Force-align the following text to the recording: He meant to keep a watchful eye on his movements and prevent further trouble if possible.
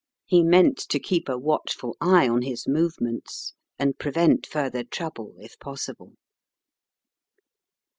He 0.25 0.41
meant 0.41 0.79
to 0.89 0.97
keep 0.97 1.29
a 1.29 1.37
watchful 1.37 1.95
eye 2.01 2.27
on 2.27 2.41
his 2.41 2.67
movements 2.67 3.53
and 3.77 3.99
prevent 3.99 4.47
further 4.47 4.83
trouble 4.83 5.35
if 5.37 5.59
possible. 5.59 6.13